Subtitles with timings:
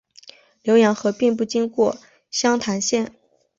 [0.63, 1.95] 浏阳河并不经过
[2.31, 3.13] 湘潭县。